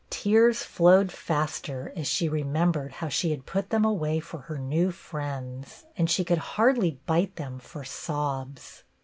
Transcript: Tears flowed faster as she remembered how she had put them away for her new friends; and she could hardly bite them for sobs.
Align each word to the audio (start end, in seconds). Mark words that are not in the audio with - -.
Tears 0.09 0.63
flowed 0.63 1.11
faster 1.11 1.93
as 1.95 2.07
she 2.07 2.27
remembered 2.27 2.93
how 2.93 3.07
she 3.07 3.29
had 3.29 3.45
put 3.45 3.69
them 3.69 3.85
away 3.85 4.19
for 4.19 4.39
her 4.39 4.57
new 4.57 4.89
friends; 4.89 5.85
and 5.95 6.09
she 6.09 6.23
could 6.25 6.39
hardly 6.57 6.99
bite 7.05 7.35
them 7.35 7.59
for 7.59 7.83
sobs. 7.83 8.83